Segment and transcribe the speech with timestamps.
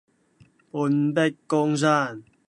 [0.71, 2.23] 半壁江山